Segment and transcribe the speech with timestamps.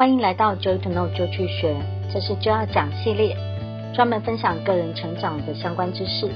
[0.00, 1.76] 欢迎来到 Joy to Know 就去学，
[2.14, 3.36] 这是就要讲系列，
[3.92, 6.28] 专门分享个人成长的相关知识，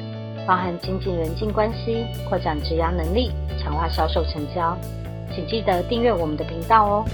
[0.44, 3.30] 包含经济人际关系、扩展职涯能力、
[3.60, 4.76] 强化销售成交。
[5.32, 7.04] 请记得订阅我们的频道哦。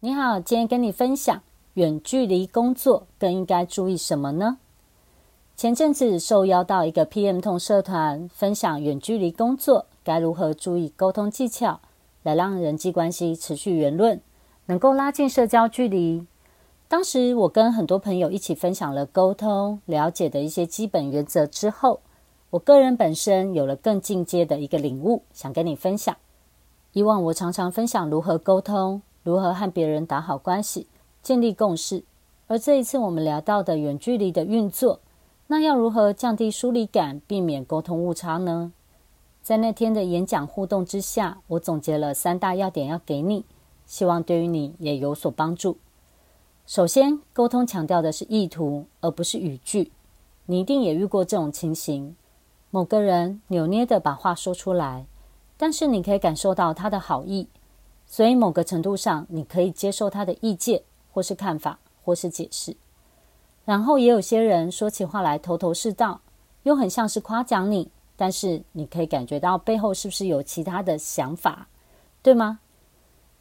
[0.00, 1.42] 你好，今天跟你分享
[1.74, 4.56] 远距离工作更应该注意什么呢？
[5.54, 11.80] 前阵子受邀到一个 PM 同社团，分享远距离工作该如何注意沟通技巧。
[12.22, 14.20] 来让人际关系持续圆润，
[14.66, 16.26] 能够拉近社交距离。
[16.88, 22.00] 当时我跟很多朋友一起分享了沟通了解的一些基本原则之后，
[22.50, 26.16] 我个人本身有了更进阶的一个领悟，想跟你分享。
[26.92, 30.88] 以往我常常分享如何沟通，如何和别人打好关系，
[31.22, 32.02] 建立共识。
[32.48, 34.98] 而这一次我们聊到的远距离的运作，
[35.46, 38.72] 那要如何降低疏离感，避免沟通误差呢？
[39.42, 43.44] 在那天的演讲互动之下，我总结了三大要点要给你，
[43.86, 45.78] 希望对于你也有所帮助。
[46.66, 49.90] 首先，沟通强调的是意图，而不是语句。
[50.46, 52.14] 你一定也遇过这种情形：
[52.70, 55.06] 某个人扭捏的把话说出来，
[55.56, 57.48] 但是你可以感受到他的好意，
[58.06, 60.82] 所以某个程度上你可以接受他的意见，
[61.12, 62.76] 或是看法，或是解释。
[63.64, 66.20] 然后也有些人说起话来头头是道，
[66.64, 67.90] 又很像是夸奖你。
[68.20, 71.68] 但是你可以感觉到背后是不是有其他的想法，
[72.22, 72.60] 对吗？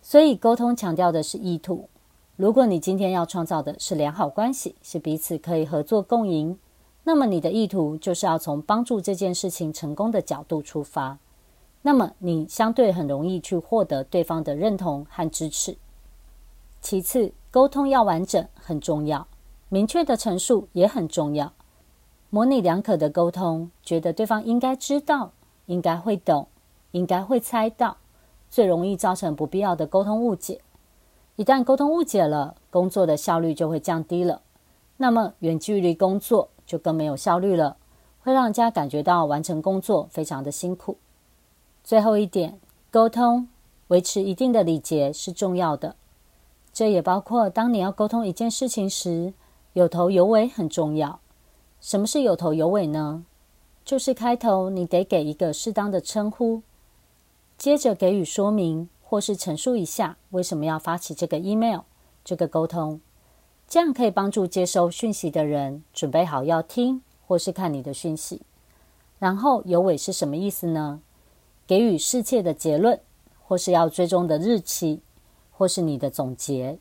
[0.01, 1.89] 所以沟通强调的是意图。
[2.37, 6.57] 如果你今天要创造的是良好关系，是彼此可以合作共赢，
[7.03, 11.17] 那么你的意图就是要从帮助这件事情成功的角度出发。
[11.81, 15.75] 那么你相对很容易去获得对方的认同和支持。
[16.79, 19.27] 其次，沟通要完整很重要，
[19.67, 21.51] 明确的陈述也很重要。
[22.31, 25.31] 模棱两可的沟通，觉得对方应该知道、
[25.65, 26.47] 应该会懂、
[26.91, 27.97] 应该会猜到，
[28.49, 30.61] 最容易造成不必要的沟通误解。
[31.37, 34.41] 一旦沟通误解了，工作的效率就会降低了。
[34.97, 37.77] 那么远距离工作就更没有效率了，
[38.21, 40.97] 会让人家感觉到完成工作非常的辛苦。
[41.83, 42.59] 最后一点，
[42.91, 43.47] 沟通
[43.87, 45.95] 维持一定的礼节是重要的，
[46.71, 49.33] 这也包括当你要沟通一件事情时，
[49.73, 51.19] 有头有尾很重要。
[51.81, 53.23] 什么是有头有尾呢？
[53.85, 56.61] 就是开头你得给一个适当的称呼，
[57.57, 61.79] 接着给予说明或是陈述一下为什么要发起这个 email
[62.23, 63.01] 这个沟通，
[63.67, 68.41] 这样可以帮助接收讯息的人准备好要听或是看你的讯息。
[69.17, 71.01] 然后有尾是什么意思呢？
[71.65, 72.99] 给予适切的结论，
[73.47, 75.01] 或是要追踪的日期，
[75.51, 76.77] 或是你的总结，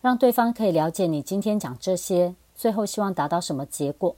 [0.00, 4.14] 让对方可以了解你今天讲这些，最后希望达到什么结果。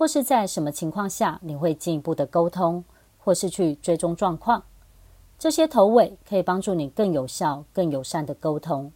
[0.00, 2.82] 或是在什么情况下你会进一步的沟通，
[3.18, 4.62] 或是去追踪状况，
[5.38, 8.90] 这些头尾可以帮助你更有效、更友善的沟通。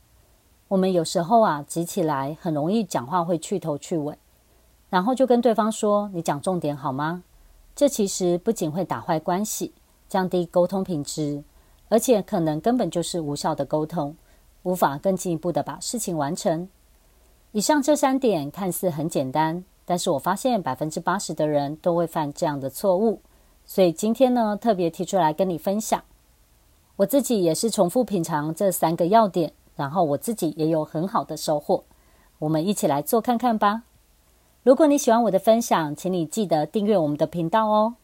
[0.67, 4.17] 我们有时候啊急起来，很容易讲话会去头去尾，
[4.89, 7.23] 然后就跟对方说：“你讲重点好吗？”
[7.77, 9.75] 这其实不仅会打坏关系，
[10.09, 11.45] 降低沟通品质，
[11.91, 14.17] 而且可能根本就是无效的沟通，
[14.63, 16.67] 无法更进一步的把事情完成。
[17.53, 19.65] 以上这三点看似很简单。
[19.85, 23.21] 但是我发现百分之八十的人都会犯这样的错误，
[23.65, 26.03] 所以今天呢，特别提出来跟你分享。
[26.97, 31.85] 我自己也是重复品尝这三个要点，然后我自己也有很好的收获。
[32.39, 33.83] 我们一起来做看看吧。
[34.63, 37.95] 如果你喜欢我的分享，请你记得订阅我们的频道哦。